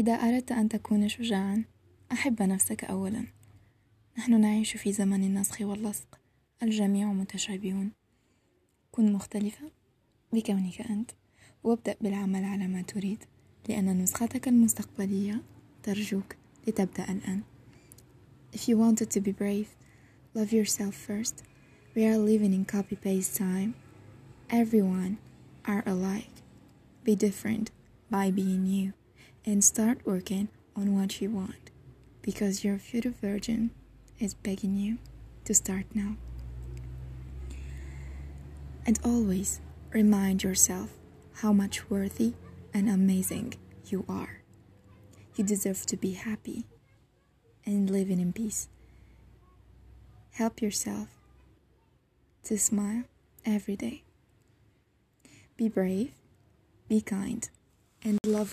[0.00, 1.64] إذا أردت أن تكون شجاعا
[2.12, 3.26] أحب نفسك أولا
[4.18, 6.20] نحن نعيش في زمن النسخ واللصق
[6.62, 7.92] الجميع متشابهون
[8.90, 9.70] كن مختلفة
[10.32, 11.10] بكونك أنت
[11.64, 13.24] وابدأ بالعمل على ما تريد
[13.68, 15.42] لأن نسختك المستقبلية
[15.82, 16.36] ترجوك
[16.66, 17.42] لتبدأ الآن
[18.52, 19.68] If you wanted to be brave,
[20.34, 21.44] love yourself first.
[21.94, 23.74] We are living in copy-paste time.
[24.50, 25.18] Everyone
[25.66, 26.36] are alike.
[27.04, 27.70] Be different
[28.10, 28.99] by being you
[29.44, 31.70] and start working on what you want
[32.22, 33.70] because your future virgin
[34.18, 34.98] is begging you
[35.44, 36.16] to start now.
[38.86, 39.60] And always
[39.92, 40.90] remind yourself
[41.34, 42.34] how much worthy
[42.74, 43.54] and amazing
[43.86, 44.42] you are.
[45.36, 46.66] You deserve to be happy
[47.64, 48.68] and living in peace.
[50.32, 51.08] Help yourself
[52.44, 53.04] to smile
[53.44, 54.02] every day.
[55.56, 56.12] Be brave,
[56.88, 57.48] be kind,
[58.02, 58.48] and love